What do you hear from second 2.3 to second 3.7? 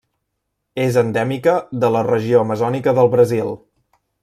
amazònica del Brasil.